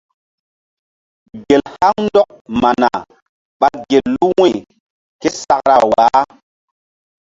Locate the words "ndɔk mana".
2.05-2.89